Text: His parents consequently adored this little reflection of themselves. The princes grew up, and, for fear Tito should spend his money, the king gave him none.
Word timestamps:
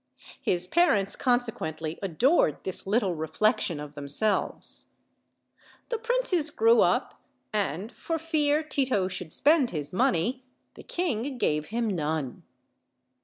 His 0.41 0.65
parents 0.65 1.15
consequently 1.15 1.99
adored 2.01 2.63
this 2.63 2.87
little 2.87 3.13
reflection 3.13 3.79
of 3.79 3.93
themselves. 3.93 4.81
The 5.89 5.99
princes 5.99 6.49
grew 6.49 6.81
up, 6.81 7.21
and, 7.53 7.91
for 7.91 8.17
fear 8.17 8.63
Tito 8.63 9.07
should 9.07 9.31
spend 9.31 9.69
his 9.69 9.93
money, 9.93 10.43
the 10.73 10.81
king 10.81 11.37
gave 11.37 11.67
him 11.67 11.87
none. 11.87 12.41